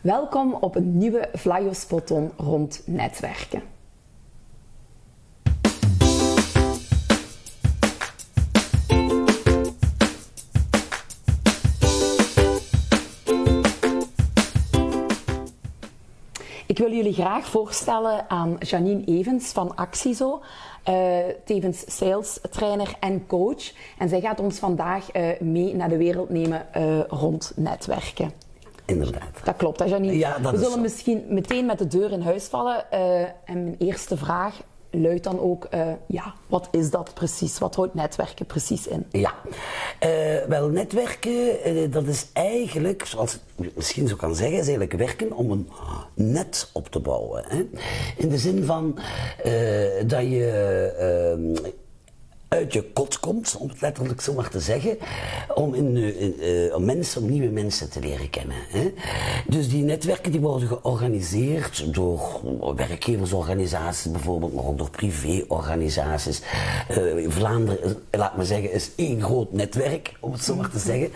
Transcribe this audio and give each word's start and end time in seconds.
Welkom 0.00 0.54
op 0.54 0.74
een 0.74 0.98
nieuwe 0.98 1.28
Flyo 1.34 1.72
Spoton 1.72 2.32
rond 2.36 2.82
netwerken. 2.86 3.62
Ik 16.66 16.78
wil 16.78 16.92
jullie 16.92 17.12
graag 17.12 17.46
voorstellen 17.46 18.30
aan 18.30 18.56
Janine 18.58 19.04
Evens 19.04 19.52
van 19.52 19.76
Actiezo, 19.76 20.42
uh, 20.88 21.18
tevens 21.44 21.96
sales 21.96 22.40
trainer 22.50 22.96
en 23.00 23.26
coach. 23.26 23.72
En 23.98 24.08
zij 24.08 24.20
gaat 24.20 24.40
ons 24.40 24.58
vandaag 24.58 25.14
uh, 25.16 25.40
mee 25.40 25.74
naar 25.74 25.88
de 25.88 25.96
wereld 25.96 26.30
nemen 26.30 26.66
uh, 26.76 27.00
rond 27.08 27.52
netwerken. 27.56 28.49
Inderdaad. 28.90 29.44
Dat 29.44 29.56
klopt, 29.56 29.78
hè 29.78 29.84
Janine? 29.84 30.18
Ja, 30.18 30.38
dat 30.38 30.52
We 30.52 30.58
is 30.58 30.64
zullen 30.64 30.80
misschien 30.80 31.24
meteen 31.28 31.66
met 31.66 31.78
de 31.78 31.86
deur 31.86 32.12
in 32.12 32.20
huis 32.20 32.44
vallen. 32.44 32.90
en 33.44 33.62
mijn 33.62 33.76
eerste 33.78 34.16
vraag 34.16 34.60
luidt 34.90 35.24
dan 35.24 35.40
ook, 35.40 35.68
ja, 36.06 36.34
wat 36.46 36.68
is 36.70 36.90
dat 36.90 37.14
precies? 37.14 37.58
Wat 37.58 37.74
houdt 37.74 37.94
netwerken 37.94 38.46
precies 38.46 38.86
in? 38.86 39.06
Ja, 39.10 39.34
uh, 40.04 40.44
wel 40.48 40.68
netwerken, 40.68 41.72
uh, 41.72 41.92
dat 41.92 42.06
is 42.06 42.26
eigenlijk, 42.32 43.04
zoals 43.06 43.34
ik 43.34 43.76
misschien 43.76 44.08
zo 44.08 44.16
kan 44.16 44.34
zeggen, 44.34 44.58
is 44.58 44.68
eigenlijk 44.68 44.92
werken 44.92 45.32
om 45.32 45.50
een 45.50 45.68
net 46.14 46.70
op 46.72 46.88
te 46.88 47.00
bouwen. 47.00 47.44
Hè? 47.46 47.66
In 48.16 48.28
de 48.28 48.38
zin 48.38 48.64
van 48.64 48.98
dat 50.06 50.22
je 50.22 51.68
uit 52.50 52.72
je 52.72 52.82
kot 52.92 53.20
komt, 53.20 53.56
om 53.58 53.68
het 53.68 53.80
letterlijk 53.80 54.20
zo 54.20 54.34
maar 54.34 54.50
te 54.50 54.60
zeggen, 54.60 54.98
om, 55.54 55.74
in, 55.74 55.96
in, 55.96 56.34
uh, 56.38 56.74
om 56.74 56.84
mensen, 56.84 57.22
om 57.22 57.30
nieuwe 57.30 57.48
mensen 57.48 57.90
te 57.90 58.00
leren 58.00 58.30
kennen. 58.30 58.56
Hè? 58.68 58.92
Dus 59.46 59.68
die 59.68 59.82
netwerken 59.82 60.32
die 60.32 60.40
worden 60.40 60.68
georganiseerd 60.68 61.94
door 61.94 62.40
werkgeversorganisaties 62.76 64.10
bijvoorbeeld, 64.10 64.54
maar 64.54 64.64
ook 64.64 64.78
door 64.78 64.90
privéorganisaties. 64.90 66.42
Uh, 66.90 67.30
Vlaanderen, 67.30 67.96
laat 68.10 68.36
maar 68.36 68.46
zeggen, 68.46 68.72
is 68.72 68.90
één 68.96 69.22
groot 69.22 69.52
netwerk, 69.52 70.12
om 70.20 70.32
het 70.32 70.44
zo 70.44 70.54
maar 70.54 70.70
te 70.70 70.78
zeggen. 70.78 71.10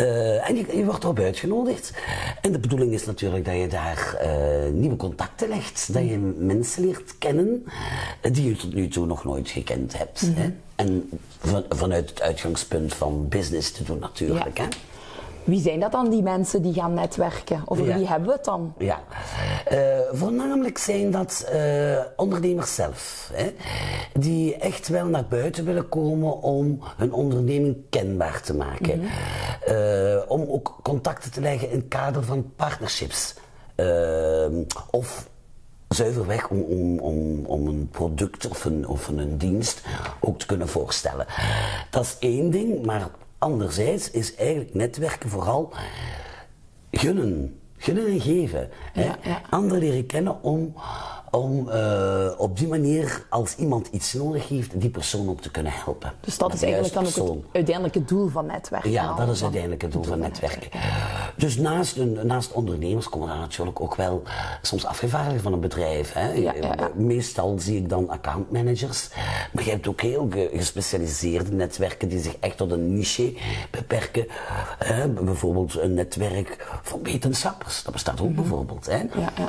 Uh, 0.00 0.48
en 0.48 0.56
je, 0.56 0.76
je, 0.76 0.84
wordt 0.84 1.04
erop 1.04 1.18
uitgenodigd. 1.18 1.92
En 2.40 2.52
de 2.52 2.58
bedoeling 2.58 2.92
is 2.92 3.04
natuurlijk 3.06 3.44
dat 3.44 3.56
je 3.56 3.66
daar 3.66 4.18
nieuwe 4.72 4.96
contacten 4.96 5.48
legt, 5.48 5.92
dat 5.92 6.02
je 6.02 6.18
mensen 6.38 6.84
leert 6.84 7.18
kennen 7.18 7.64
die 8.32 8.48
je 8.48 8.56
tot 8.56 8.74
nu 8.74 8.88
toe 8.88 9.06
nog 9.06 9.24
nooit 9.24 9.48
gekend 9.48 9.98
hebt. 9.98 10.22
Mm 10.22 10.34
-hmm. 10.34 10.43
Hè? 10.44 10.52
En 10.76 11.10
van, 11.38 11.64
vanuit 11.68 12.10
het 12.10 12.22
uitgangspunt 12.22 12.94
van 12.94 13.28
business 13.28 13.72
te 13.72 13.84
doen 13.84 13.98
natuurlijk. 13.98 14.58
Ja. 14.58 14.62
Hè? 14.62 14.68
Wie 15.44 15.60
zijn 15.60 15.80
dat 15.80 15.92
dan, 15.92 16.10
die 16.10 16.22
mensen 16.22 16.62
die 16.62 16.72
gaan 16.72 16.94
netwerken? 16.94 17.62
Over 17.64 17.86
Ja. 17.86 17.96
wie 17.96 18.06
hebben 18.06 18.28
we 18.28 18.34
het 18.34 18.44
dan? 18.44 18.74
Ja, 18.78 19.00
uh, 19.72 19.78
voornamelijk 20.12 20.78
zijn 20.78 21.10
dat 21.10 21.50
uh, 21.54 22.00
ondernemers 22.16 22.74
zelf, 22.74 23.30
hè, 23.32 23.54
die 24.12 24.56
echt 24.56 24.88
wel 24.88 25.06
naar 25.06 25.26
buiten 25.26 25.64
willen 25.64 25.88
komen 25.88 26.42
om 26.42 26.80
hun 26.96 27.12
onderneming 27.12 27.76
kenbaar 27.90 28.40
te 28.40 28.54
maken. 28.54 28.98
Mm 28.98 29.06
-hmm. 29.06 29.74
uh, 29.76 30.22
om 30.28 30.44
ook 30.48 30.78
contacten 30.82 31.32
te 31.32 31.40
leggen 31.40 31.70
in 31.70 31.78
het 31.78 31.88
kader 31.88 32.22
van 32.22 32.52
partnerships. 32.56 33.34
of 34.90 35.28
zuiverweg 35.94 36.48
om, 36.48 36.60
om, 36.60 36.98
om, 36.98 37.44
om 37.44 37.66
een 37.66 37.88
product 37.90 38.48
of 38.48 38.64
een, 38.64 38.88
of 38.88 39.08
een 39.08 39.38
dienst 39.38 39.82
ook 40.20 40.38
te 40.38 40.46
kunnen 40.46 40.68
voorstellen. 40.68 41.26
Dat 41.90 42.04
is 42.04 42.16
één 42.18 42.50
ding, 42.50 42.86
maar 42.86 43.08
anderzijds 43.38 44.10
is 44.10 44.34
eigenlijk 44.34 44.74
netwerken 44.74 45.30
vooral 45.30 45.72
gunnen. 46.90 47.58
Gunnen 47.76 48.06
en 48.06 48.20
geven. 48.20 48.70
Ja, 48.94 49.18
ja. 49.22 49.40
Anderen 49.50 49.78
leren 49.78 50.06
kennen 50.06 50.42
om, 50.42 50.74
om 51.30 51.68
uh, 51.68 52.30
op 52.36 52.58
die 52.58 52.68
manier, 52.68 53.26
als 53.28 53.56
iemand 53.56 53.88
iets 53.90 54.12
nodig 54.12 54.48
heeft, 54.48 54.80
die 54.80 54.90
persoon 54.90 55.28
ook 55.28 55.40
te 55.40 55.50
kunnen 55.50 55.72
helpen. 55.72 56.12
Dus 56.20 56.38
dat 56.38 56.54
is 56.54 56.62
eigenlijk 56.62 56.94
dan 56.94 57.06
ook 57.06 57.34
het 57.34 57.44
uiteindelijke 57.52 58.04
doel 58.04 58.28
van 58.28 58.46
netwerken. 58.46 58.90
Ja, 58.90 59.14
dat 59.14 59.28
is 59.28 59.42
uiteindelijk 59.42 59.82
het 59.82 59.92
doel 59.92 60.02
van 60.02 60.12
van 60.12 60.20
netwerken. 60.20 60.70
Dus 61.36 61.56
naast, 61.56 61.96
een, 61.96 62.18
naast 62.22 62.52
ondernemers 62.52 63.08
komen 63.08 63.28
er 63.30 63.36
natuurlijk 63.38 63.80
ook 63.80 63.94
wel 63.94 64.22
soms 64.62 64.84
afgevaardigden 64.86 65.42
van 65.42 65.52
een 65.52 65.60
bedrijf. 65.60 66.12
Hè. 66.12 66.32
Ja. 66.32 66.52
Meestal 66.94 67.56
zie 67.58 67.76
ik 67.76 67.88
dan 67.88 68.08
accountmanagers. 68.08 69.08
Maar 69.52 69.64
je 69.64 69.70
hebt 69.70 69.86
ook 69.88 70.00
heel 70.00 70.28
ge- 70.30 70.50
gespecialiseerde 70.54 71.52
netwerken 71.52 72.08
die 72.08 72.20
zich 72.20 72.36
echt 72.40 72.56
tot 72.56 72.70
een 72.70 72.94
niche 72.94 73.34
beperken. 73.70 74.26
Hè. 74.78 75.08
Bijvoorbeeld 75.08 75.78
een 75.78 75.94
netwerk 75.94 76.66
van 76.82 77.02
wetenschappers. 77.02 77.82
Dat 77.82 77.92
bestaat 77.92 78.20
ook 78.20 78.34
bijvoorbeeld. 78.34 78.86
Hè. 78.86 78.96
Ja, 78.96 79.32
ja. 79.36 79.48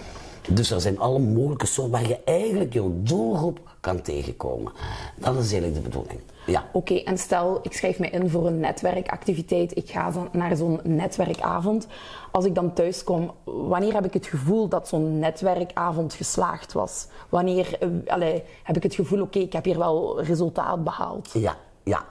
Dus 0.50 0.72
er 0.72 0.81
zijn 0.81 1.00
alle 1.00 1.19
mogelijke 1.19 1.66
soorten 1.66 1.91
waar 1.94 2.07
je 2.07 2.19
eigenlijk 2.25 2.73
jouw 2.73 2.91
doelgroep 2.95 3.59
kan 3.79 4.01
tegenkomen. 4.01 4.72
Dat 5.16 5.33
is 5.35 5.51
eigenlijk 5.51 5.73
de 5.73 5.89
bedoeling. 5.89 6.19
Ja. 6.45 6.66
Oké, 6.73 6.94
en 6.95 7.17
stel 7.17 7.59
ik 7.61 7.73
schrijf 7.73 8.00
me 8.00 8.09
in 8.09 8.29
voor 8.29 8.47
een 8.47 8.59
netwerkactiviteit, 8.59 9.78
ik 9.78 9.89
ga 9.89 10.11
zo- 10.11 10.28
naar 10.31 10.55
zo'n 10.55 10.79
netwerkavond. 10.84 11.88
Als 12.31 12.45
ik 12.45 12.55
dan 12.55 12.73
thuis 12.73 13.03
kom, 13.03 13.31
wanneer 13.44 13.94
heb 13.94 14.05
ik 14.05 14.13
het 14.13 14.25
gevoel 14.25 14.67
dat 14.67 14.88
zo'n 14.88 15.19
netwerkavond 15.19 16.13
geslaagd 16.13 16.73
was? 16.73 17.07
Wanneer 17.29 17.78
eh, 18.07 18.39
heb 18.63 18.75
ik 18.75 18.84
het 18.84 18.95
gevoel, 18.95 19.22
oké, 19.22 19.39
ik 19.39 19.53
heb 19.53 19.66
hier 19.66 19.78
wel 19.78 20.22
resultaat 20.22 20.84
behaald? 20.84 21.29
Ja, 21.34 21.55
ja. 21.85 22.06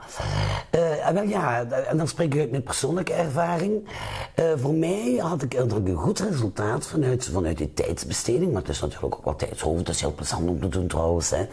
Eh, 0.69 1.13
wel 1.13 1.23
ja, 1.23 1.65
en 1.65 1.97
dan 1.97 2.07
spreek 2.07 2.33
ik 2.33 2.39
uit 2.39 2.51
met 2.51 2.63
persoonlijke 2.63 3.13
ervaring. 3.13 3.87
Eh, 4.35 4.45
voor 4.55 4.73
mij 4.73 5.15
had 5.19 5.41
ik 5.41 5.53
een 5.53 5.95
goed 5.95 6.19
resultaat 6.19 6.87
vanuit, 6.87 7.25
vanuit 7.25 7.57
die 7.57 7.73
tijdsbesteding. 7.73 8.51
Maar 8.51 8.61
het 8.61 8.71
is 8.71 8.79
natuurlijk 8.81 9.15
ook 9.15 9.25
wel 9.25 9.35
tijdshoofd, 9.35 9.85
dat 9.85 9.95
is 9.95 10.01
heel 10.01 10.13
plezant 10.13 10.49
om 10.49 10.59
te 10.59 10.67
doen 10.67 10.87
trouwens. 10.87 11.29
Hè. 11.29 11.45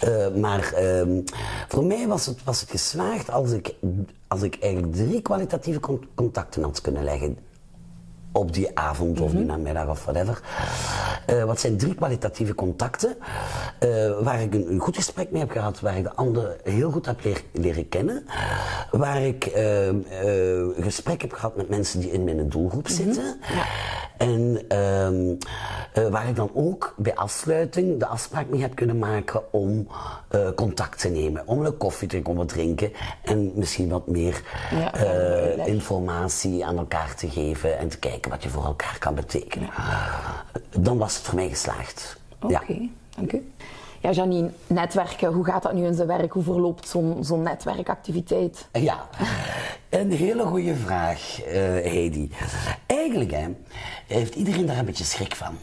Eh, 0.00 0.34
maar 0.34 0.72
ehm, 0.72 1.20
voor 1.68 1.84
mij 1.84 2.06
was 2.06 2.26
het, 2.26 2.44
was 2.44 2.60
het 2.60 2.70
geslaagd 2.70 3.30
als 3.30 3.50
ik, 3.50 3.74
als 4.28 4.42
ik 4.42 4.56
eigenlijk 4.60 4.94
drie 4.94 5.22
kwalitatieve 5.22 5.80
con- 5.80 6.08
contacten 6.14 6.62
had 6.62 6.80
kunnen 6.80 7.04
leggen 7.04 7.38
op 8.34 8.52
die 8.52 8.78
avond 8.78 9.20
of 9.20 9.30
die 9.30 9.44
namiddag 9.44 9.88
of 9.88 10.04
whatever. 10.04 10.40
Eh, 11.26 11.44
wat 11.44 11.60
zijn 11.60 11.76
drie 11.76 11.94
kwalitatieve 11.94 12.54
contacten 12.54 13.16
eh, 13.78 13.88
waar 14.20 14.42
ik 14.42 14.54
een, 14.54 14.70
een 14.72 14.78
goed 14.78 14.96
gesprek 14.96 15.30
mee 15.30 15.40
heb 15.40 15.50
gehad, 15.50 15.80
waar 15.80 15.96
ik 15.96 16.02
de 16.02 16.14
ander 16.14 16.56
heel 16.62 16.90
goed 16.90 17.06
heb 17.06 17.24
leer- 17.24 17.44
leren 17.52 17.88
kennen, 17.88 18.26
waar 18.90 19.22
ik 19.22 19.50
een 19.54 20.74
gesprek 20.80 21.20
heb 21.20 21.32
gehad 21.32 21.56
met 21.56 21.68
mensen 21.68 22.00
die 22.00 22.10
in 22.10 22.24
mijn 22.24 22.48
doelgroep 22.48 22.88
zitten 22.88 23.40
en 24.24 24.60
ehm, 24.68 25.34
eh, 25.92 26.08
waar 26.10 26.28
ik 26.28 26.36
dan 26.36 26.50
ook 26.54 26.94
bij 26.96 27.14
afsluiting 27.14 27.98
de 27.98 28.06
afspraak 28.06 28.48
mee 28.48 28.60
heb 28.60 28.74
kunnen 28.74 28.98
maken 28.98 29.52
om 29.52 29.88
eh, 30.28 30.48
contact 30.54 31.00
te 31.00 31.08
nemen, 31.08 31.42
om 31.46 31.64
een 31.64 31.76
koffie 31.76 32.08
te 32.08 32.22
komen 32.22 32.46
drinken 32.46 32.92
en 33.22 33.52
misschien 33.54 33.88
wat 33.88 34.06
meer 34.06 34.42
Ja, 34.70 34.94
eh, 34.94 35.66
informatie 35.66 36.64
aan 36.66 36.78
elkaar 36.78 37.14
te 37.14 37.30
geven 37.30 37.78
en 37.78 37.88
te 37.88 37.98
kijken 37.98 38.30
wat 38.30 38.42
je 38.42 38.48
voor 38.48 38.64
elkaar 38.64 38.96
kan 38.98 39.14
betekenen. 39.14 39.70
Dan 40.78 40.98
was 40.98 41.16
het 41.16 41.24
voor 41.24 41.34
mij 41.34 41.48
geslaagd. 41.48 42.16
Oké, 42.40 42.52
Ja. 42.52 42.62
dank 43.16 43.32
u. 43.32 43.52
Ja, 44.04 44.10
Janine, 44.10 44.50
netwerken, 44.66 45.32
hoe 45.32 45.44
gaat 45.44 45.62
dat 45.62 45.72
nu 45.72 45.84
in 45.86 45.94
zijn 45.94 46.08
werk? 46.08 46.32
Hoe 46.32 46.42
verloopt 46.42 46.88
zo'n 46.88 47.16
zo'n 47.20 47.42
netwerkactiviteit? 47.42 48.68
Ja, 48.72 49.08
een 49.88 50.10
hele 50.12 50.42
goede 50.44 50.74
vraag, 50.74 51.42
eh 51.42 51.54
Heidi. 51.62 52.30
Eigenlijk 52.86 53.30
hè, 53.30 53.46
heeft 54.06 54.34
iedereen 54.34 54.66
daar 54.66 54.78
een 54.78 54.84
beetje 54.84 55.04
schrik 55.04 55.34
van. 55.34 55.54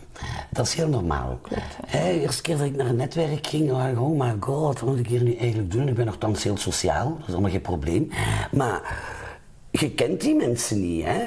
Dat 0.50 0.66
is 0.66 0.74
heel 0.74 0.88
normaal. 0.88 1.40
Hè, 1.86 2.14
de 2.14 2.22
eerste 2.22 2.42
keer 2.42 2.58
dat 2.58 2.66
ik 2.66 2.76
naar 2.76 2.88
een 2.88 2.96
netwerk 2.96 3.48
ging, 3.48 3.70
dacht 3.70 3.90
ik, 3.92 4.00
oh 4.00 4.20
my 4.20 4.36
god, 4.40 4.80
wat 4.80 4.90
moet 4.90 5.00
ik 5.00 5.08
hier 5.08 5.24
nu 5.24 5.36
eigenlijk 5.36 5.72
doen? 5.72 5.88
Ik 5.88 5.96
ben 5.96 6.06
nogthans 6.06 6.44
heel 6.44 6.58
sociaal, 6.58 7.16
dat 7.18 7.28
is 7.28 7.34
allemaal 7.34 7.52
geen 7.52 7.62
probleem. 7.62 8.10
Maar 8.52 8.82
je 9.82 9.92
kent 9.92 10.22
die 10.22 10.36
mensen 10.36 10.80
niet, 10.80 11.06
hè? 11.06 11.24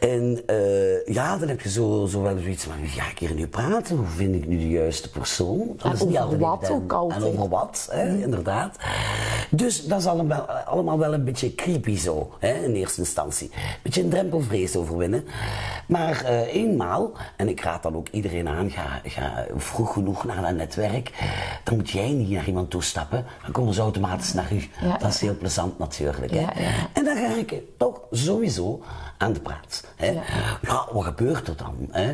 En 0.00 0.42
eh, 0.46 1.06
ja, 1.14 1.36
dan 1.36 1.48
heb 1.48 1.60
je 1.60 1.70
zo, 1.70 2.06
zo 2.06 2.22
wel 2.22 2.38
zoiets 2.38 2.64
van, 2.64 2.72
ga 2.86 3.10
ik 3.10 3.18
hier 3.18 3.34
nu 3.34 3.46
praten? 3.46 3.96
Hoe 3.96 4.06
vind 4.06 4.34
ik 4.34 4.46
nu 4.46 4.58
de 4.58 4.68
juiste 4.68 5.10
persoon? 5.10 5.72
Dat 5.76 5.84
En 5.84 5.92
is 5.92 6.04
niet 6.04 6.18
over 6.18 6.38
wat 6.38 6.70
ook 6.70 6.92
altijd. 6.92 7.22
En 7.22 7.28
over 7.28 7.48
wat, 7.48 7.88
hè, 7.90 8.16
inderdaad. 8.22 8.76
Dus 9.50 9.86
dat 9.86 10.00
is 10.00 10.06
allemaal, 10.06 10.40
allemaal 10.42 10.98
wel 10.98 11.14
een 11.14 11.24
beetje 11.24 11.54
creepy 11.54 11.96
zo, 11.96 12.30
hè, 12.38 12.52
in 12.64 12.74
eerste 12.74 13.00
instantie. 13.00 13.50
Een 13.54 13.60
beetje 13.82 14.02
een 14.02 14.08
drempelvrees 14.10 14.76
overwinnen. 14.76 15.24
Maar 15.86 16.24
eh, 16.24 16.54
eenmaal, 16.54 17.12
en 17.36 17.48
ik 17.48 17.60
raad 17.60 17.82
dan 17.82 17.96
ook 17.96 18.08
iedereen 18.08 18.48
aan, 18.48 18.70
ga, 18.70 19.00
ga 19.04 19.46
vroeg 19.56 19.92
genoeg 19.92 20.24
naar 20.24 20.42
dat 20.42 20.54
netwerk. 20.54 21.10
Dan 21.64 21.76
moet 21.76 21.90
jij 21.90 22.10
niet 22.10 22.30
naar 22.30 22.46
iemand 22.46 22.70
toestappen, 22.70 23.24
dan 23.42 23.52
komen 23.52 23.74
ze 23.74 23.80
automatisch 23.80 24.32
naar 24.32 24.52
u. 24.52 24.68
Ja, 24.80 24.96
dat 24.96 25.10
is 25.10 25.20
heel 25.20 25.36
plezant 25.36 25.78
natuurlijk. 25.78 26.32
Hè. 26.32 26.40
Ja, 26.40 26.52
ja. 26.56 26.70
En 26.92 27.04
dan 27.04 27.16
ga 27.16 27.34
ik 27.34 27.54
toch 27.82 28.00
sowieso 28.10 28.82
aan 29.18 29.32
de 29.32 29.40
praat. 29.40 29.84
Hè. 29.96 30.10
Ja. 30.10 30.22
Ja. 30.62 30.88
wat 30.92 31.04
gebeurt 31.04 31.48
er 31.48 31.56
dan? 31.56 31.76
Hè? 31.90 32.06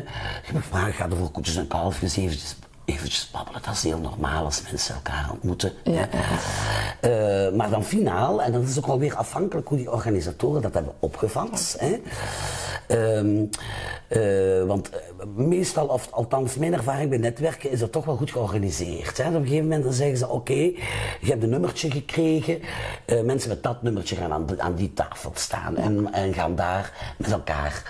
Je 0.45 0.53
mag 0.53 0.63
vragen, 0.63 0.93
ga 0.93 1.09
er 1.09 1.15
voor 1.15 1.31
koetjes 1.31 1.55
en 1.55 1.67
kalfjes 1.67 2.17
eventjes, 2.17 2.55
eventjes 2.85 3.29
babbelen. 3.31 3.61
Dat 3.65 3.73
is 3.73 3.83
heel 3.83 3.99
normaal 3.99 4.45
als 4.45 4.61
mensen 4.71 4.95
elkaar 4.95 5.29
ontmoeten. 5.31 5.73
Ja. 5.83 6.07
Eh, 7.01 7.55
maar 7.55 7.69
dan 7.69 7.83
finaal, 7.83 8.41
en 8.41 8.51
dat 8.51 8.63
is 8.63 8.77
ook 8.77 8.87
wel 8.87 8.99
weer 8.99 9.15
afhankelijk 9.15 9.67
hoe 9.67 9.77
die 9.77 9.91
organisatoren 9.91 10.61
dat 10.61 10.73
hebben 10.73 10.93
opgevat. 10.99 11.75
Hè? 11.79 12.01
Ehm, 12.89 13.45
Eh, 14.09 14.63
want 14.65 14.89
eh, 14.89 14.97
meestal, 15.35 15.87
of 15.87 16.11
althans 16.11 16.55
mijn 16.55 16.73
ervaring 16.73 17.09
bij 17.09 17.17
netwerken, 17.17 17.71
is 17.71 17.79
dat 17.79 17.91
toch 17.91 18.05
wel 18.05 18.15
goed 18.15 18.31
georganiseerd. 18.31 19.17
Hè? 19.17 19.27
Op 19.27 19.33
een 19.35 19.41
gegeven 19.41 19.63
moment 19.63 19.83
dan 19.83 19.93
zeggen 19.93 20.17
ze, 20.17 20.27
oké, 20.29 20.53
je 20.53 20.75
hebt 21.21 21.43
een 21.43 21.49
nummertje 21.49 21.91
gekregen. 21.91 22.61
eh, 23.05 23.21
mensen 23.21 23.49
met 23.49 23.63
dat 23.63 23.81
nummertje 23.83 24.15
gaan 24.15 24.31
aan, 24.33 24.61
aan 24.61 24.75
die 24.75 24.93
tafel 24.93 25.31
staan 25.35 25.77
en, 25.77 26.13
en 26.13 26.33
gaan 26.33 26.55
daar 26.55 27.15
met 27.17 27.31
elkaar 27.31 27.83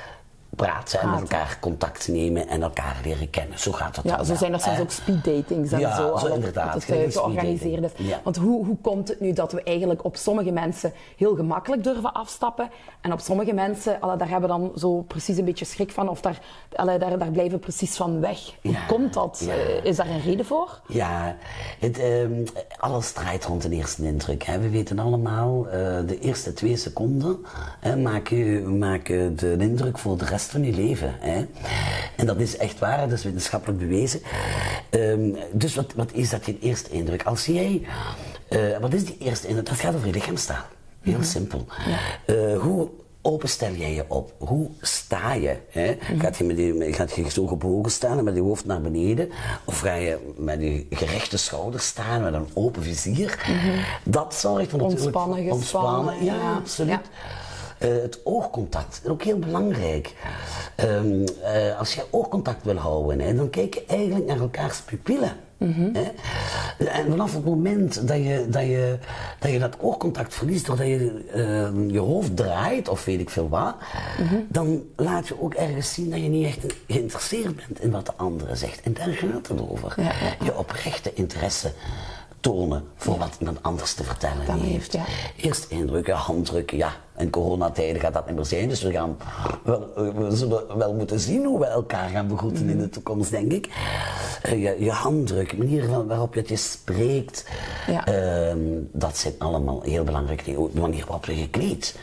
praten 0.66 1.00
en 1.00 1.10
elkaar 1.10 1.58
contact 1.62 2.08
nemen 2.08 2.48
en 2.48 2.62
elkaar 2.62 2.98
leren 3.04 3.30
kennen. 3.30 3.60
Zo 3.60 3.72
gaat 3.72 3.96
dat 3.96 4.04
Ja, 4.04 4.16
dan 4.16 4.26
zo 4.26 4.30
wel, 4.32 4.40
zijn 4.40 4.54
er 4.54 4.60
soms 4.60 4.80
ook 4.80 4.92
speeddatings 4.92 5.72
en 5.72 5.80
Ja, 5.80 5.96
zo. 5.96 6.18
zo 6.18 6.26
inderdaad, 6.34 6.74
Dat 6.74 6.86
het 6.86 6.98
eh, 6.98 7.12
georganiseerd 7.12 7.84
is. 7.84 7.92
Ja. 8.08 8.20
Want 8.24 8.36
hoe, 8.38 8.66
hoe 8.66 8.78
komt 8.82 9.08
het 9.08 9.20
nu 9.20 9.34
dat 9.34 9.52
we 9.52 9.64
eigenlijk 9.64 10.04
op 10.06 10.16
sommige 10.16 10.52
mensen 10.52 10.94
heel 11.18 11.36
gemakkelijk 11.36 11.84
durven 11.84 12.14
afstappen 12.14 12.70
en 13.02 13.14
op 13.14 13.20
sommige 13.20 13.54
mensen, 13.54 14.00
allee, 14.02 14.18
daar 14.18 14.30
hebben 14.30 14.50
we 14.50 14.58
dan 14.58 14.72
zo 14.76 15.02
precies 15.02 15.38
een 15.38 15.46
beetje 15.46 15.66
schrik 15.66 15.92
van 15.92 16.10
of 16.10 16.22
daar, 16.22 16.40
allee, 16.76 16.98
daar, 16.98 17.18
daar 17.20 17.32
blijven 17.32 17.54
we 17.54 17.60
precies 17.60 17.96
van 17.96 18.20
weg. 18.20 18.40
Hoe 18.62 18.72
Ja, 18.72 18.86
komt 18.86 19.14
dat? 19.14 19.46
Eh, 19.50 19.84
Is 19.86 19.96
daar 19.96 20.08
een 20.08 20.22
reden 20.22 20.46
voor? 20.46 20.80
Ja, 20.88 21.36
het, 21.80 22.00
ehm, 22.00 22.46
alles 22.80 23.12
draait 23.12 23.46
rond 23.46 23.64
een 23.64 23.72
eerste 23.74 24.04
indruk. 24.06 24.44
Hè. 24.44 24.60
We 24.60 24.70
weten 24.70 25.00
allemaal, 25.00 25.68
eh, 25.68 25.72
de 26.08 26.20
eerste 26.20 26.54
twee 26.54 26.78
seconden 26.78 27.46
hè, 27.80 27.96
maken, 27.96 28.78
maken 28.78 29.36
de 29.36 29.56
indruk 29.60 29.98
voor 29.98 30.18
de 30.18 30.26
rest 30.26 30.49
van 30.50 30.64
je 30.64 30.74
leven. 30.74 31.16
Hè. 31.20 31.46
En 32.16 32.26
dat 32.26 32.40
is 32.40 32.58
echt 32.58 32.80
waar, 32.80 33.10
dat 33.10 33.18
is 33.18 33.24
wetenschappelijk 33.24 33.80
bewezen. 33.80 34.22
Ehm, 34.90 35.34
dus 35.52 35.76
wat, 35.76 35.94
wat 35.96 36.10
is 36.14 36.30
dat 36.30 36.46
je 36.46 36.60
eerste 36.60 36.90
indruk? 36.90 37.24
Als 37.24 37.46
jij, 37.46 37.82
eh, 38.48 38.78
wat 38.78 38.94
is 38.94 39.06
die 39.06 39.18
eerste 39.20 39.48
indruk? 39.48 39.66
Dat 39.66 39.80
gaat 39.80 39.96
over 39.96 40.08
je 40.08 40.14
lichaamstaal. 40.14 40.66
Heel 41.02 41.24
simpel. 41.24 41.66
Eh, 42.26 42.58
hoe 42.60 42.90
open 43.22 43.50
stel 43.50 43.74
jij 43.74 43.94
je 43.94 44.06
op? 44.08 44.34
Hoe 44.38 44.70
sta 44.82 45.34
je? 45.34 45.58
Hè? 45.70 45.98
Gaat, 46.18 46.38
je 46.38 46.44
met 46.44 46.56
die, 46.56 46.94
gaat 46.94 47.16
je 47.16 47.30
zo 47.30 47.48
gebogen 47.48 47.92
staan 47.92 48.18
en 48.18 48.24
met 48.24 48.36
je 48.36 48.42
hoofd 48.42 48.66
naar 48.66 48.82
beneden? 48.82 49.30
Of 49.66 49.80
ga 49.80 49.94
je 49.94 50.34
met 50.38 50.62
je 50.62 50.86
gerechte 50.90 51.38
schouders 51.38 51.86
staan 51.86 52.22
met 52.22 52.34
een 52.34 52.48
open 52.54 52.84
vizier? 52.84 53.46
Dat 54.04 54.36
zorgt 54.36 54.70
voor 54.70 54.80
natuurlijk... 54.80 55.16
Ontspannen, 55.16 55.60
gespannen, 55.60 56.24
Ja, 56.24 56.36
ja. 56.36 56.54
absoluut. 56.54 56.90
Ja. 56.90 57.02
Eh, 57.80 57.90
het 57.90 58.20
oogcontact 58.24 59.02
is 59.04 59.10
ook 59.10 59.24
heel 59.24 59.40
belangrijk. 59.40 60.14
Ehm, 60.76 61.26
eh, 61.44 61.80
als 61.80 61.94
je 61.94 62.06
oogcontact 62.10 62.64
wil 62.64 62.76
houden, 62.76 63.20
hè, 63.20 63.36
dan 63.36 63.50
kijk 63.50 63.74
je 63.74 63.84
eigenlijk 63.88 64.26
naar 64.26 64.40
elkaars 64.40 64.82
pupillen. 64.82 65.32
hè. 65.94 66.12
En 66.86 67.10
vanaf 67.10 67.34
het 67.34 67.46
moment 67.46 68.08
dat 68.08 68.18
je 68.18 68.46
dat, 68.50 68.62
je, 68.62 68.98
dat, 69.40 69.52
je 69.52 69.60
dat 69.60 69.76
oogcontact 69.80 70.34
verliest 70.34 70.66
doordat 70.66 70.86
je 70.88 71.26
ehm, 71.34 71.90
je 71.90 72.00
hoofd 72.00 72.36
draait 72.36 72.90
of 72.90 73.06
weet 73.06 73.20
ik 73.20 73.30
veel 73.30 73.50
wat, 73.50 73.76
dan 74.48 74.84
laat 74.96 75.28
je 75.28 75.42
ook 75.42 75.54
ergens 75.54 75.94
zien 75.94 76.10
dat 76.10 76.20
je 76.22 76.30
niet 76.30 76.46
echt 76.46 76.66
geïnteresseerd 76.88 77.56
bent 77.56 77.82
in 77.82 77.92
wat 77.92 78.06
de 78.06 78.14
andere 78.16 78.56
zegt. 78.56 78.82
En 78.82 78.94
daar 78.94 79.14
gaat 79.14 79.48
het 79.48 79.70
over. 79.70 79.94
Ja, 79.98 80.04
ja, 80.04 80.10
ja. 80.40 80.46
Je 80.46 80.58
oprechte 80.58 81.14
interesse 81.14 81.72
tonen 82.40 82.84
voor 82.96 83.18
wat 83.18 83.36
iemand 83.40 83.58
anders 83.64 83.94
te 83.94 84.04
vertellen 84.04 84.46
Dan 84.46 84.60
heeft. 84.60 84.94
ja. 84.94 85.04
Eerst 85.38 85.66
indrukken, 85.70 86.16
handdrukken, 86.16 86.78
ja. 86.78 86.92
In 87.18 87.30
coronatijden 87.30 88.02
gaat 88.02 88.14
dat 88.14 88.26
niet 88.28 88.36
meer 88.36 88.46
zijn, 88.46 88.70
dus 88.70 88.82
we, 88.82 88.92
gaan 88.92 89.18
wel, 89.64 89.88
we 89.96 90.36
zullen 90.36 90.78
wel 90.78 90.94
moeten 90.94 91.20
zien 91.20 91.46
hoe 91.46 91.60
we 91.60 91.66
elkaar 91.66 92.10
gaan 92.10 92.28
begroeten 92.28 92.70
in 92.70 92.78
de 92.78 92.90
toekomst, 92.90 93.32
denk 93.32 93.52
ik. 93.52 93.70
Eh, 94.42 94.64
je, 94.64 94.76
je 94.84 94.92
handdruk, 94.92 95.50
de 95.50 95.58
manier 95.58 95.88
wa- 95.90 96.06
waarop 96.06 96.34
je 96.34 96.40
het 96.40 96.50
je 96.50 96.56
spreekt, 96.56 97.46
Ja. 97.88 98.04
dat 98.92 99.18
zijn 99.18 99.34
allemaal 99.38 99.82
heel. 99.82 100.06
Ook 100.56 100.74
De 100.74 100.80
manier 100.82 101.04
waarop 101.06 101.26
je 101.26 101.40
je 101.40 101.50
kleedt. 101.50 101.96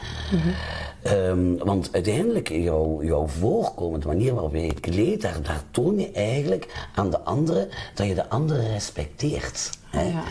Ehm, 1.07 1.57
want 1.57 1.89
uiteindelijk, 1.93 2.49
jouw, 2.49 3.03
jouw 3.03 3.27
voorkomen, 3.27 4.01
de 4.01 4.07
manier 4.07 4.33
waarop 4.35 4.55
je 4.55 4.61
je 4.67 4.75
kleedt, 4.81 5.23
daar, 5.23 5.43
daar 5.43 5.63
toon 5.71 5.99
je 5.99 6.11
eigenlijk 6.13 6.89
aan 6.95 7.11
de 7.11 7.21
andere 7.21 7.69
dat 7.95 8.07
je 8.07 8.15
de 8.15 8.29
andere 8.29 8.69
respecteert. 8.73 9.71
hè. 9.91 10.03
Ja. 10.03 10.23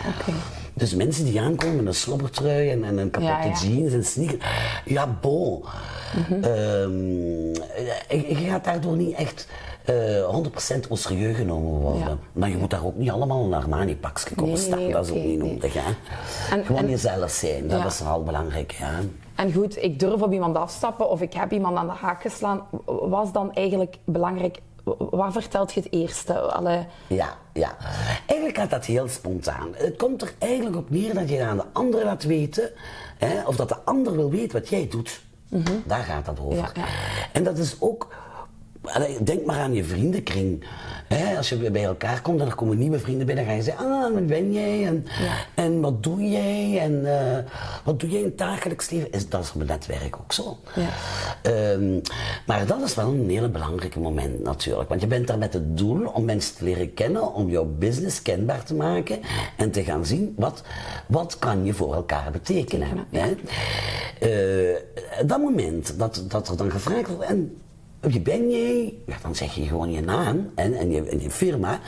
Dus 0.73 0.93
mensen 0.95 1.25
die 1.25 1.41
aankomen 1.41 1.75
met 1.75 1.85
een 1.85 1.93
slobbertrui 1.93 2.69
en, 2.69 2.83
en 2.83 2.97
een 2.97 3.09
kapotte 3.09 3.47
Ja, 3.47 3.53
jeans 3.69 3.93
en 3.93 4.05
sneakers. 4.05 4.43
Ja, 4.85 5.17
bon. 5.21 5.63
Ehm, 6.41 7.53
je, 8.09 8.25
je 8.27 8.35
gaat 8.49 8.63
daardoor 8.63 8.95
niet 8.95 9.15
echt 9.15 9.47
eh 9.85 9.95
100% 10.75 10.87
au 10.89 10.97
serieus 10.97 11.35
genomen 11.35 11.71
worden. 11.71 11.99
Ja. 12.07 12.17
Maar 12.33 12.49
je 12.49 12.57
moet 12.57 12.69
daar 12.69 12.85
ook 12.85 12.95
niet 12.95 13.09
allemaal 13.09 13.43
een 13.45 13.53
Armani-pakje 13.53 14.35
komen 14.35 14.53
Nee, 14.53 14.61
staan. 14.63 14.79
nee, 14.79 14.91
dat 14.91 15.05
is 15.05 15.11
ook 15.11 15.23
niet 15.23 15.39
nee. 15.39 15.51
nodig. 15.53 15.73
Hè? 15.73 15.91
En- 16.55 16.65
Gewoon 16.65 16.81
en- 16.81 16.89
jezelf 16.89 17.31
zijn, 17.31 17.67
dat 17.67 17.79
Ja. 17.79 17.85
is 17.85 17.99
wel 17.99 18.23
belangrijk. 18.23 18.75
En 19.35 19.53
goed, 19.53 19.83
ik 19.83 19.99
durf 19.99 20.21
op 20.21 20.33
iemand 20.33 20.57
afstappen 20.57 21.09
of 21.09 21.21
ik 21.21 21.33
heb 21.33 21.51
iemand 21.51 21.77
aan 21.77 21.87
de 21.87 21.93
haak 21.93 22.21
geslaan. 22.21 22.67
Was 22.85 23.31
dan 23.31 23.53
eigenlijk 23.53 23.97
belangrijk, 24.03 24.59
wat 24.97 25.31
vertelt 25.33 25.73
je 25.73 25.79
het 25.79 25.91
eerste? 25.91 26.39
Allee, 26.39 26.85
Ja, 27.07 27.37
ja. 27.53 27.75
Eigenlijk 28.25 28.57
gaat 28.57 28.69
dat 28.69 28.85
heel 28.85 29.07
spontaan. 29.07 29.67
Het 29.73 29.95
komt 29.95 30.21
er 30.21 30.33
eigenlijk 30.39 30.75
op 30.75 30.89
neer 30.89 31.13
dat 31.13 31.29
je 31.29 31.43
aan 31.43 31.57
de 31.57 31.65
ander 31.73 32.03
laat 32.03 32.23
weten, 32.23 32.71
hè, 33.17 33.45
of 33.47 33.55
dat 33.55 33.69
de 33.69 33.77
ander 33.83 34.15
wil 34.15 34.29
weten 34.29 34.59
wat 34.59 34.69
jij 34.69 34.87
doet. 34.89 35.23
Daar 35.85 36.03
gaat 36.03 36.25
dat 36.25 36.39
over. 36.39 36.57
Ja, 36.57 36.69
ja. 36.73 36.85
En 37.33 37.43
dat 37.43 37.57
is 37.57 37.75
ook, 37.79 38.07
denk 39.23 39.45
maar 39.45 39.59
aan 39.59 39.73
je 39.73 39.83
vriendenkring. 39.83 40.63
Als 41.37 41.49
je 41.49 41.71
bij 41.71 41.83
elkaar 41.83 42.21
komt 42.21 42.41
en 42.41 42.47
er 42.47 42.55
komen 42.55 42.77
nieuwe 42.77 42.99
vrienden 42.99 43.25
binnen, 43.25 43.45
dan 43.45 43.53
ga 43.53 43.59
je 43.59 43.65
zeggen, 43.65 43.85
ah, 43.85 44.13
wie 44.13 44.23
ben 44.23 44.53
jij? 44.53 44.85
En, 44.85 45.05
en 45.53 45.81
wat 45.81 46.03
doe 46.03 46.29
jij? 46.29 46.79
En 46.79 47.19
eh, 47.19 47.43
wat 47.83 47.99
doe 47.99 48.09
jij 48.09 48.19
in 48.19 48.25
het 48.25 48.37
dagelijks 48.37 48.89
leven? 48.89 49.11
Is, 49.11 49.29
dat 49.29 49.43
is 49.43 49.51
op 49.53 49.59
het 49.59 49.67
netwerk 49.67 50.17
ook 50.17 50.33
zo. 50.33 50.57
Ja. 50.75 50.89
Ehm, 51.41 51.99
maar 52.45 52.65
dat 52.65 52.81
is 52.81 52.95
wel 52.95 53.07
een 53.07 53.29
hele 53.29 53.49
belangrijke 53.49 53.99
moment 53.99 54.43
natuurlijk. 54.43 54.89
Want 54.89 55.01
je 55.01 55.07
bent 55.07 55.27
daar 55.27 55.37
met 55.37 55.53
het 55.53 55.77
doel 55.77 56.07
om 56.07 56.25
mensen 56.25 56.55
te 56.55 56.63
leren 56.63 56.93
kennen, 56.93 57.33
om 57.33 57.49
jouw 57.49 57.65
business 57.65 58.21
kenbaar 58.21 58.63
te 58.63 58.75
maken 58.75 59.19
en 59.57 59.71
te 59.71 59.83
gaan 59.83 60.05
zien 60.05 60.33
wat, 60.37 60.63
wat 61.07 61.39
kan 61.39 61.65
je 61.65 61.73
voor 61.73 61.93
elkaar 61.93 62.31
betekenen. 62.31 63.07
Hè? 63.09 63.35
Eh, 64.19 64.81
dat 65.27 65.39
moment 65.39 65.99
dat, 65.99 66.23
dat 66.27 66.47
er 66.47 66.57
dan 66.57 66.71
gevraagd 66.71 67.07
wordt, 67.07 67.29
en 67.29 67.57
wie 68.11 68.19
ben 68.21 68.49
jij? 68.51 68.93
Ja, 69.05 69.17
dan 69.21 69.35
zeg 69.35 69.55
je 69.55 69.63
gewoon 69.63 69.91
je 69.91 70.01
naam 70.01 70.51
en, 70.55 70.73
en, 70.73 70.91
je, 70.91 71.03
en 71.03 71.21
je 71.21 71.29
firma. 71.29 71.79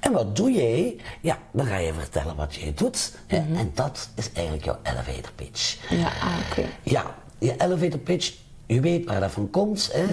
En 0.00 0.12
wat 0.12 0.36
doe 0.36 0.52
jij? 0.52 0.96
Ja, 1.20 1.38
dan 1.52 1.66
ga 1.66 1.76
je 1.76 1.92
vertellen 1.92 2.36
wat 2.36 2.54
jij 2.54 2.72
doet. 2.74 3.12
hè. 3.26 3.36
En 3.36 3.70
dat 3.74 4.08
is 4.16 4.30
eigenlijk 4.32 4.64
jouw 4.64 4.78
elevator 4.82 5.32
pitch. 5.34 5.76
ja, 5.90 6.06
ah, 6.06 6.38
oké. 6.50 6.68
Ja, 6.82 7.14
je 7.38 7.54
elevator 7.58 7.98
pitch, 7.98 8.34
je 8.66 8.80
weet 8.80 9.04
waar 9.04 9.20
dat 9.20 9.30
van 9.30 9.50
komt. 9.50 9.90
Hè? 9.92 10.04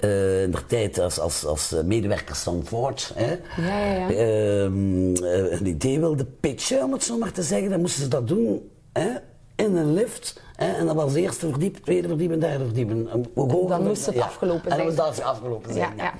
Eh, 0.00 0.42
in 0.42 0.50
de 0.50 0.66
tijd 0.66 0.98
als, 0.98 1.18
als, 1.18 1.44
als 1.44 1.74
medewerker 1.84 2.36
Stanford 2.36 3.12
hè? 3.14 3.30
Ja, 3.62 3.86
ja, 3.86 3.94
ja. 3.94 4.10
Ehm, 4.10 5.14
eh, 5.24 5.58
een 5.58 5.66
idee 5.66 5.98
wilde 6.00 6.24
pitchen, 6.24 6.84
om 6.84 6.92
het 6.92 7.04
zo 7.04 7.18
maar 7.18 7.32
te 7.32 7.42
zeggen, 7.42 7.70
dan 7.70 7.80
moesten 7.80 8.02
ze 8.02 8.08
dat 8.08 8.28
doen? 8.28 8.70
In 9.68 9.76
een 9.76 9.92
lift. 9.92 10.40
Hè? 10.56 10.72
En 10.72 10.86
dat 10.86 10.94
was 10.94 11.14
eerste 11.14 11.48
verdiep, 11.48 11.76
tweede 11.76 12.08
verdiep 12.08 12.32
en 12.32 12.40
derde 12.40 12.64
verdiep. 12.64 12.88
Dan 13.68 13.82
moest 13.84 14.06
het 14.06 14.20
afgelopen 14.20 14.70
En 14.70 14.76
dan 14.78 14.92
zijn. 14.92 15.06
moest 15.06 15.16
dat 15.16 15.22
afgelopen 15.22 15.72
zijn. 15.74 15.96
Ja, 15.96 16.04
ja. 16.04 16.14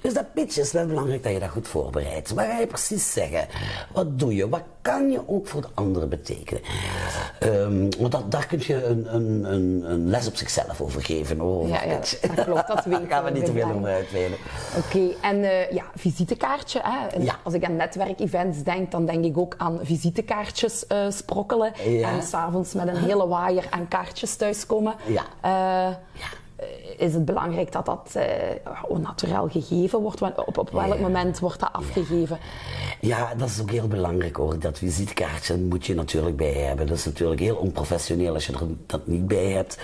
Dus 0.00 0.14
dat 0.14 0.32
pitch 0.34 0.56
is 0.58 0.72
wel 0.72 0.86
belangrijk 0.86 1.22
dat 1.22 1.32
je 1.32 1.38
dat 1.38 1.48
goed 1.50 1.68
voorbereidt. 1.68 2.30
Wat 2.30 2.44
ga 2.44 2.58
je 2.58 2.66
precies 2.66 3.12
zeggen? 3.12 3.46
Wat 3.92 4.18
doe 4.18 4.34
je? 4.34 4.48
Wat 4.48 4.62
kan 4.84 5.10
je 5.10 5.28
ook 5.28 5.46
voor 5.46 5.60
de 5.60 5.68
anderen 5.74 6.08
betekenen? 6.08 6.62
Ehm, 7.38 7.90
want 7.98 8.12
dat, 8.12 8.30
daar 8.30 8.46
kun 8.46 8.60
je 8.62 8.84
een, 8.84 9.14
een, 9.14 9.44
een, 9.52 9.90
een 9.90 10.08
les 10.08 10.26
op 10.26 10.36
zichzelf 10.36 10.80
over 10.80 11.02
geven. 11.02 11.40
Over 11.40 11.68
Ja, 11.68 11.84
ja, 11.84 11.98
dat 12.34 12.44
klopt, 12.44 12.68
dat 12.68 12.84
weten 12.84 13.08
Daar 13.08 13.10
gaan 13.10 13.24
we 13.24 13.30
niet 13.30 13.44
te 13.44 13.52
veel 13.52 13.70
over 13.70 13.88
uitweiden. 13.88 14.38
Oké, 14.76 15.14
en 15.20 15.44
eh, 15.44 15.70
ja, 15.70 15.84
visitekaartje. 15.94 16.80
Hè. 16.82 17.22
Ja. 17.22 17.36
Als 17.42 17.54
ik 17.54 17.64
aan 17.64 17.76
netwerkevents 17.76 18.62
denk, 18.62 18.90
dan 18.90 19.06
denk 19.06 19.24
ik 19.24 19.38
ook 19.38 19.54
aan 19.58 19.78
visitekaartjes 19.82 20.86
eh, 20.86 21.10
sprokkelen. 21.10 21.72
Ja. 21.84 22.10
En 22.10 22.22
s'avonds 22.22 22.74
met 22.74 22.88
een 22.88 22.96
hele 22.96 23.26
waaier 23.26 23.66
aan 23.70 23.88
kaartjes 23.88 24.36
thuiskomen. 24.36 24.94
Ja. 25.06 25.22
Eh, 25.40 25.64
eh, 25.84 25.94
Is 26.96 27.14
het 27.14 27.24
belangrijk 27.24 27.72
dat 27.72 27.86
dat 27.86 28.10
eh 28.14 28.96
naturel 28.98 29.48
gegeven 29.48 29.98
wordt? 30.00 30.20
Op, 30.46 30.58
op 30.58 30.70
welk 30.70 30.94
Ja. 30.94 31.00
moment 31.00 31.38
wordt 31.38 31.60
dat 31.60 31.68
afgegeven? 31.72 32.38
Ja, 33.00 33.34
dat 33.36 33.48
is 33.48 33.60
ook 33.60 33.70
heel 33.70 33.88
belangrijk 33.88 34.36
hoor. 34.36 34.58
Dat 34.58 34.78
visitekaartje 34.78 35.56
moet 35.58 35.86
je 35.86 35.94
natuurlijk 35.94 36.36
bij 36.36 36.52
hebben. 36.52 36.86
Dat 36.86 36.96
is 36.96 37.04
natuurlijk 37.04 37.40
heel 37.40 37.56
onprofessioneel 37.56 38.34
als 38.34 38.46
je 38.46 38.52
er 38.52 38.58
dat 38.86 39.06
niet 39.06 39.26
bij 39.28 39.50
hebt. 39.50 39.78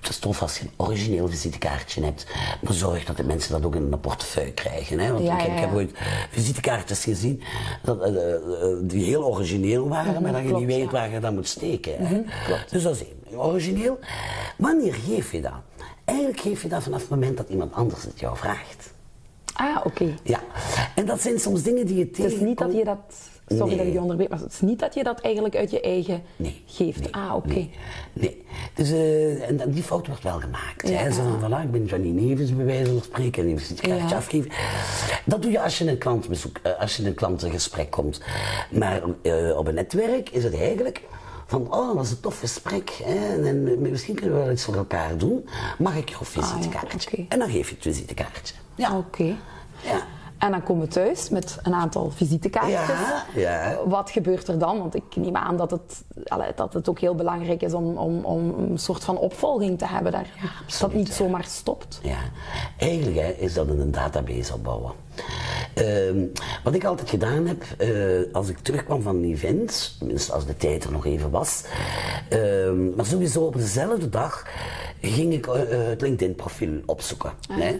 Het 0.00 0.08
is 0.08 0.18
tof 0.18 0.42
als 0.42 0.58
je 0.58 0.64
een 0.64 0.70
origineel 0.86 1.28
visitekaartje 1.28 2.04
hebt. 2.04 2.26
Maar 2.62 2.72
zorg 2.72 3.04
dat 3.04 3.16
de 3.16 3.24
mensen 3.24 3.52
dat 3.52 3.64
ook 3.64 3.74
in 3.74 3.92
een 3.92 4.00
portefeuille 4.00 4.52
krijgen. 4.52 4.98
Hè? 4.98 5.12
Want 5.12 5.24
Ja, 5.24 5.34
ik, 5.34 5.40
heb- 5.40 5.48
ja, 5.48 5.54
ik 5.54 5.60
heb 5.60 5.68
ja. 5.70 5.74
ooit 5.76 5.92
visitekaartjes 6.30 7.04
gezien 7.04 7.42
dat, 7.82 8.00
eh, 8.02 8.34
eh, 8.34 8.40
die 8.82 9.04
heel 9.04 9.24
origineel 9.24 9.88
waren, 9.88 10.22
maar 10.22 10.32
dat 10.32 10.42
je 10.42 10.54
niet 10.54 10.66
weet 10.66 10.90
waar 10.90 11.10
je 11.10 11.20
dat 11.20 11.32
moet 11.32 11.48
steken. 11.48 12.06
Hè? 12.06 12.20
Dus 12.70 12.82
dat 12.82 12.94
is 12.94 13.04
één. 13.04 13.16
Origineel. 13.40 13.98
Wanneer 14.58 14.94
geef 14.94 15.32
je 15.32 15.40
dat? 15.40 15.52
Eigenlijk 16.08 16.40
geef 16.40 16.62
je 16.62 16.68
dat 16.68 16.82
vanaf 16.82 17.00
het 17.00 17.10
moment 17.10 17.36
dat 17.36 17.48
iemand 17.48 17.72
anders 17.74 18.02
het 18.02 18.20
jou 18.20 18.36
vraagt. 18.36 18.92
Ah, 19.54 19.76
oké. 19.84 20.14
Ja, 20.22 20.40
en 20.94 21.06
dat 21.06 21.20
zijn 21.20 21.38
soms 21.40 21.62
dingen 21.62 21.86
die 21.86 21.94
je 21.96 22.00
Het 22.04 22.14
tegenkomt. 22.14 22.40
is 22.40 22.46
niet 22.48 22.58
dat 22.58 22.72
je 22.72 22.84
dat 22.84 22.98
Sorry 23.48 23.66
Nee. 23.66 23.76
dat 23.76 23.86
ik 23.86 23.92
je 23.92 24.00
onderbreek, 24.00 24.28
maar 24.28 24.38
het 24.38 24.52
is 24.52 24.60
niet 24.60 24.78
dat 24.78 24.94
je 24.94 25.02
dat 25.04 25.20
eigenlijk 25.20 25.56
uit 25.56 25.70
je 25.70 25.80
eigen 25.80 26.22
Nee. 26.36 26.62
geeft. 26.66 27.00
Nee, 27.00 27.14
ah, 27.14 27.34
oké. 27.34 27.48
Nee. 27.48 27.70
nee. 28.12 28.44
Dus, 28.74 28.90
eh, 28.90 29.48
en, 29.48 29.70
die 29.70 29.82
fout 29.82 30.06
wordt 30.06 30.22
wel 30.22 30.40
gemaakt. 30.40 30.88
Ja, 30.88 30.96
hè? 30.96 31.10
Zo 31.12 31.22
van, 31.22 31.50
voilà, 31.50 31.62
ik 31.64 31.70
ben 31.70 31.84
Johnny 31.84 32.08
Nevens 32.10 32.56
bij 32.56 32.64
wijze 32.64 32.92
van 32.92 33.02
spreken 33.02 33.42
en 33.42 33.48
een 33.50 33.58
visitekaartje 33.58 34.08
Ja. 34.08 34.16
afgeven. 34.16 34.50
Dat 35.24 35.42
doe 35.42 35.50
je 35.50 35.60
als 35.60 35.78
je 35.78 35.90
een 35.90 35.98
klantbezoek, 35.98 36.58
eh, 36.62 36.80
als 36.80 36.96
je 36.96 37.02
in 37.02 37.08
een 37.08 37.14
klantengesprek 37.14 37.90
komt. 37.90 38.20
Maar 38.70 39.02
eh, 39.22 39.56
op 39.58 39.66
een 39.66 39.74
netwerk 39.74 40.30
is 40.30 40.44
het 40.44 40.54
eigenlijk 40.54 41.02
van, 41.48 41.72
oh, 41.72 41.86
dat 41.86 41.94
was 41.94 42.10
een 42.10 42.20
tof 42.20 42.38
gesprek. 42.38 42.90
Hè? 42.90 43.14
En, 43.14 43.46
en 43.46 43.80
misschien 43.90 44.14
kunnen 44.14 44.34
we 44.36 44.42
wel 44.42 44.52
iets 44.52 44.64
voor 44.64 44.74
elkaar 44.74 45.16
doen. 45.16 45.48
Mag 45.78 45.96
ik 45.96 46.08
jouw 46.08 46.24
visitekaartje? 46.24 47.10
oké. 47.10 47.24
En 47.28 47.38
dan 47.38 47.50
geef 47.50 47.68
je 47.68 47.74
het 47.74 47.84
visitekaartje. 47.84 48.54
Ja. 48.74 48.96
Oké. 48.96 49.36
Ja. 49.82 50.06
En 50.38 50.50
dan 50.50 50.62
komen 50.62 50.84
we 50.84 50.92
thuis 50.92 51.28
met 51.28 51.58
een 51.62 51.74
aantal 51.74 52.10
visitekaartjes. 52.10 52.98
Ja, 52.98 53.24
ja. 53.34 53.76
Wat 53.86 54.10
gebeurt 54.10 54.48
er 54.48 54.58
dan? 54.58 54.78
Want 54.78 54.94
ik 54.94 55.16
neem 55.16 55.36
aan 55.36 55.56
dat 55.56 55.70
het, 55.70 56.04
dat 56.56 56.72
het 56.72 56.88
ook 56.88 56.98
heel 56.98 57.14
belangrijk 57.14 57.62
is 57.62 57.72
om, 57.72 57.96
om, 57.96 58.24
om 58.24 58.54
een 58.58 58.78
soort 58.78 59.04
van 59.04 59.18
opvolging 59.18 59.78
te 59.78 59.86
hebben 59.86 60.12
daar. 60.12 60.30
dat 60.40 60.50
absoluut, 60.62 60.94
niet 60.94 61.12
zomaar 61.12 61.44
stopt. 61.44 62.00
Ja, 62.02 62.18
eigenlijk 62.76 63.18
hè, 63.18 63.30
is 63.30 63.54
dat 63.54 63.68
een 63.68 63.90
database 63.90 64.54
opbouwen. 64.54 64.92
Ehm, 65.74 66.24
wat 66.64 66.74
ik 66.74 66.84
altijd 66.84 67.10
gedaan 67.10 67.46
heb, 67.46 67.62
eh, 67.78 68.34
als 68.34 68.48
ik 68.48 68.58
terugkwam 68.58 69.02
van 69.02 69.16
een 69.16 69.24
event, 69.24 69.94
tenminste 69.98 70.32
als 70.32 70.46
de 70.46 70.56
tijd 70.56 70.84
er 70.84 70.92
nog 70.92 71.06
even 71.06 71.30
was, 71.30 71.64
ehm, 72.28 72.94
maar 72.94 73.06
sowieso 73.06 73.40
op 73.40 73.54
dezelfde 73.54 74.08
dag 74.08 74.46
ging 75.00 75.32
ik 75.32 75.46
eh, 75.46 75.62
het 75.68 76.00
LinkedIn-profiel 76.00 76.80
opzoeken. 76.86 77.32
Hè? 77.50 77.78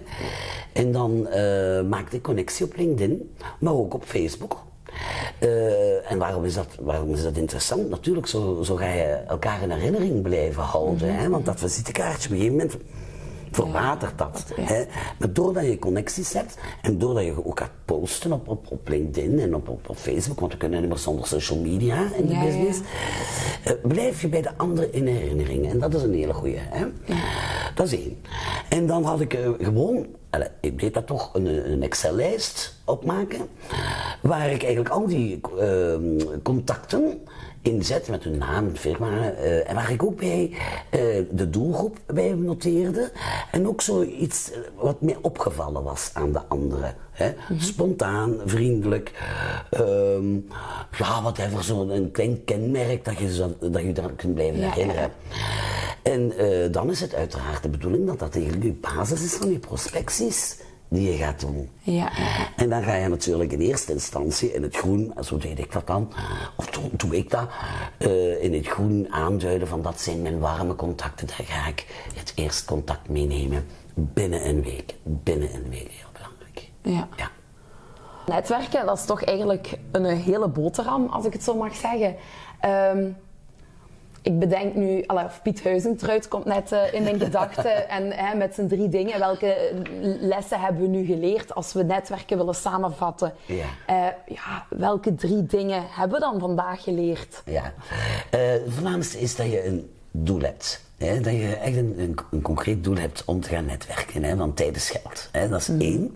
En 0.73 0.93
dan 0.93 1.27
eh, 1.29 1.83
maakte 1.83 2.17
ik 2.17 2.23
connectie 2.23 2.67
op 2.67 2.77
LinkedIn, 2.77 3.35
maar 3.59 3.73
ook 3.73 3.95
op 3.95 4.05
Facebook. 4.05 4.67
Eh, 5.39 6.11
en 6.11 6.19
waarom 6.19 6.45
is, 6.45 6.55
dat, 6.55 6.67
waarom 6.81 7.13
is 7.13 7.23
dat 7.23 7.37
interessant? 7.37 7.89
Natuurlijk, 7.89 8.27
zo, 8.27 8.63
zo 8.63 8.77
ga 8.77 8.93
je 8.93 9.03
elkaar 9.05 9.63
in 9.63 9.71
herinnering 9.71 10.23
blijven 10.23 10.63
houden. 10.63 11.15
hè? 11.15 11.29
Want 11.29 11.47
dat 11.47 11.59
visitekaartje 11.59 12.29
op 12.29 12.35
een 12.35 12.41
gegeven 12.41 12.57
moment 12.57 12.77
verwatert 13.51 14.19
dat. 14.19 14.45
ja. 14.57 14.63
Hè? 14.63 14.85
Maar 15.19 15.33
doordat 15.33 15.65
je 15.65 15.79
connecties 15.79 16.33
hebt 16.33 16.59
en 16.83 16.99
doordat 16.99 17.25
je 17.25 17.47
ook 17.47 17.59
gaat 17.59 17.71
posten 17.85 18.33
op, 18.33 18.49
op, 18.49 18.67
op 18.71 18.89
LinkedIn 18.89 19.39
en 19.39 19.55
op, 19.55 19.69
op, 19.69 19.89
op 19.89 19.97
Facebook, 19.97 20.41
want 20.41 20.53
we 20.53 20.59
kunnen 20.59 20.81
niet 20.81 20.89
meer 20.89 20.99
zonder 20.99 21.27
social 21.27 21.59
media 21.59 21.97
in 22.17 22.27
de 22.27 22.33
Ja, 22.33 22.43
ja, 22.43 22.49
ja. 22.49 22.57
business, 22.57 22.81
eh, 23.65 23.73
blijf 23.83 24.21
je 24.21 24.29
bij 24.29 24.43
de 24.43 24.57
anderen 24.57 24.93
in 24.93 25.07
herinnering. 25.07 25.71
En 25.71 25.79
dat 25.79 25.95
is 25.95 26.03
een 26.03 26.15
hele 26.15 26.35
goeie. 26.35 26.59
Hè? 26.59 26.87
Dat 27.75 27.87
is 27.87 27.93
één. 27.93 28.17
En 28.69 28.87
dan 28.87 29.05
had 29.05 29.21
ik 29.21 29.35
eh, 29.35 29.51
gewoon, 29.59 30.07
ik 30.61 30.81
deed 30.81 30.95
dat 30.95 31.07
toch, 31.07 31.35
een, 31.35 31.73
een 31.73 31.83
Excel-lijst 31.83 32.77
opmaken, 32.85 33.49
waar 34.23 34.51
ik 34.51 34.63
eigenlijk 34.63 34.95
al 34.95 35.07
die 35.07 35.41
ehm, 35.59 36.41
contacten 36.43 37.21
inzet 37.69 38.09
met 38.09 38.25
hun 38.25 38.39
naam, 38.39 38.77
firma, 38.77 39.31
eh, 39.31 39.69
en 39.69 39.75
waar 39.75 39.91
ik 39.91 40.03
ook 40.03 40.17
bij 40.17 40.51
eh, 40.91 41.01
de 41.31 41.51
doelgroep 41.51 41.97
bij 42.07 42.33
noteerde. 42.33 43.11
En 43.51 43.69
ook 43.69 43.81
zoiets 43.81 44.53
eh, 44.53 44.59
wat 44.77 45.01
mij 45.01 45.17
opgevallen 45.21 45.83
was 45.83 46.11
aan 46.13 46.33
de 46.33 46.41
anderen. 46.49 46.95
Hè? 47.11 47.33
Spontaan, 47.59 48.37
vriendelijk, 48.45 49.13
ehm 49.71 50.35
ja, 50.99 51.23
whatever, 51.23 51.65
zo'n 51.65 52.09
klein 52.13 52.45
kenmerk 52.45 53.05
dat 53.05 53.19
je, 53.19 53.35
zo, 53.35 53.57
dat 53.61 53.83
je 53.83 53.93
daar 53.93 54.13
kunt 54.13 54.35
blijven 54.35 54.59
Ja, 54.59 54.67
ja, 54.67 54.73
herinneren. 54.73 55.11
En 56.03 56.33
dan 56.73 56.91
is 56.91 57.01
het 57.01 57.15
uiteraard 57.15 57.63
de 57.63 57.69
bedoeling 57.69 58.07
dat 58.07 58.19
dat 58.19 58.35
eigenlijk 58.35 58.65
je 58.65 58.73
basis 58.73 59.23
is 59.23 59.33
van 59.33 59.51
je 59.53 59.59
prospecties 59.59 60.57
die 60.89 61.11
je 61.11 61.17
gaat 61.17 61.41
doen. 61.41 61.71
Ja, 61.81 62.11
ja. 62.17 62.49
En 62.57 62.69
dan 62.69 62.83
ga 62.83 62.95
je 62.95 63.09
natuurlijk 63.09 63.53
in 63.53 63.61
eerste 63.61 63.93
instantie 63.93 64.53
in 64.53 64.63
het 64.63 64.77
groen, 64.77 65.13
en 65.17 65.25
zo 65.25 65.37
deed 65.37 65.59
ik 65.59 65.73
dat 65.73 65.87
dan, 65.87 66.13
of 66.57 66.67
toen 66.67 66.91
doe 66.93 67.17
ik 67.17 67.31
dat, 67.31 67.49
eh, 67.99 68.43
in 68.43 68.55
het 68.55 68.67
groen 68.67 69.07
aanduiden 69.11 69.69
van 69.69 69.83
dat 69.83 70.01
zijn 70.01 70.23
mijn 70.23 70.39
warme 70.39 70.75
contacten. 70.75 71.27
Daar 71.27 71.47
ga 71.47 71.69
ik 71.69 71.87
het 72.15 72.33
eerst 72.35 72.65
contact 72.65 73.09
meenemen 73.09 73.67
binnen 73.95 74.49
een 74.49 74.63
week. 74.63 74.95
Binnen 75.03 75.55
een 75.55 75.71
week, 75.71 75.89
heel 75.91 76.11
belangrijk. 76.13 76.71
Ja. 76.83 77.09
Ja. 77.17 77.31
Netwerken, 78.27 78.87
dat 78.87 78.99
is 78.99 79.05
toch 79.05 79.25
eigenlijk 79.25 79.79
een 79.93 80.05
hele 80.05 80.49
boterham, 80.49 81.07
als 81.07 81.25
ik 81.25 81.33
het 81.33 81.43
zo 81.43 81.55
mag 81.55 81.75
zeggen. 81.75 82.17
Ehm, 82.61 83.11
ik 84.29 84.39
bedenk 84.39 84.75
nu, 84.75 85.05
of 85.07 85.43
Piet 85.43 85.65
Huizentruid 85.65 86.29
komt 86.29 86.45
net 86.45 86.73
eh, 86.73 86.93
in 86.93 87.03
mijn 87.03 87.19
gedachten 87.27 87.89
en 87.89 88.13
hè, 88.13 88.37
met 88.37 88.55
zijn 88.55 88.69
drie 88.69 88.89
dingen. 88.89 89.19
Welke 89.19 89.73
lessen 90.21 90.61
hebben 90.61 90.83
we 90.83 90.89
nu 90.89 91.05
geleerd 91.05 91.55
als 91.55 91.73
we 91.73 91.83
netwerken 91.83 92.37
willen 92.37 92.55
samenvatten? 92.55 93.33
Ja. 93.47 93.65
Eh, 93.87 94.07
ja, 94.27 94.67
welke 94.71 95.15
drie 95.15 95.47
dingen 95.47 95.83
hebben 95.89 96.21
we 96.21 96.25
dan 96.25 96.41
vandaag 96.41 96.83
geleerd? 96.83 97.43
Ja. 97.45 97.73
Eh, 98.31 98.41
het 98.41 98.63
voornaamste 98.69 99.21
is 99.21 99.37
dat 99.37 99.51
je 99.51 99.67
een 99.67 99.91
doel 100.11 100.41
hebt. 100.41 100.85
Hè? 100.97 101.21
Dat 101.21 101.33
je 101.33 101.55
echt 101.55 101.77
een, 101.77 101.95
een, 101.99 102.15
een 102.31 102.43
concreet 102.43 102.85
doel 102.85 102.97
hebt 102.97 103.25
om 103.25 103.41
te 103.41 103.49
gaan 103.49 103.65
netwerken. 103.65 104.23
Hè? 104.23 104.37
Want 104.37 104.57
tijd 104.57 104.77
is 104.77 104.91
geld. 104.91 105.29
Hè? 105.33 105.49
Dat 105.49 105.61
is 105.61 105.69
één. 105.69 106.15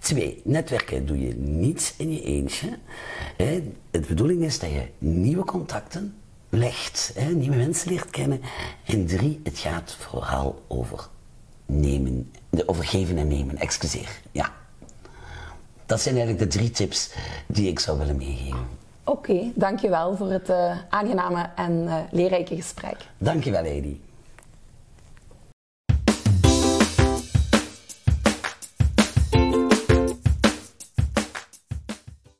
Twee, 0.00 0.40
netwerken 0.44 1.06
doe 1.06 1.26
je 1.26 1.34
niet 1.36 1.94
in 1.98 2.12
je 2.12 2.22
eentje. 2.22 2.68
Hè? 3.36 3.62
De 3.90 4.00
bedoeling 4.00 4.42
is 4.42 4.58
dat 4.58 4.70
je 4.70 4.82
nieuwe 4.98 5.44
contacten 5.44 6.14
legt. 6.58 7.12
Hè? 7.14 7.30
Nieuwe 7.30 7.56
mensen 7.56 7.90
leert 7.92 8.10
kennen. 8.10 8.40
En 8.86 9.06
drie, 9.06 9.40
het 9.44 9.58
gaat 9.58 9.96
vooral 9.98 10.62
over 10.68 11.08
nemen. 11.66 12.30
de- 12.50 12.68
Over 12.68 12.84
geven 12.84 13.18
en 13.18 13.28
nemen. 13.28 13.56
Excuseer. 13.58 14.08
Ja. 14.32 14.50
Dat 15.86 16.00
zijn 16.00 16.16
eigenlijk 16.16 16.50
de 16.50 16.58
drie 16.58 16.70
tips 16.70 17.12
die 17.46 17.68
ik 17.68 17.78
zou 17.78 17.98
willen 17.98 18.16
meegeven. 18.16 18.66
Oké, 19.04 19.50
dankjewel 19.54 20.16
voor 20.16 20.30
het 20.30 20.48
eh, 20.48 20.78
aangename 20.88 21.50
en 21.56 21.88
eh, 21.88 21.96
leerrijke 22.10 22.54
gesprek. 22.56 22.96
Dankjewel, 23.18 23.62
Heidi. 23.64 24.00